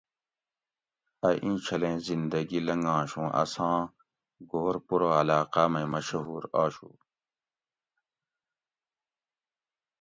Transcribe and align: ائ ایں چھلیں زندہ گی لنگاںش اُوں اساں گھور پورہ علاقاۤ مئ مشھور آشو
ائ 1.27 1.37
ایں 1.43 1.57
چھلیں 1.65 1.97
زندہ 2.05 2.39
گی 2.49 2.59
لنگاںش 2.67 3.11
اُوں 3.17 3.29
اساں 3.41 3.77
گھور 4.49 4.75
پورہ 4.85 5.09
علاقاۤ 5.21 5.69
مئ 5.73 5.85
مشھور 5.93 6.43
آشو 6.61 6.91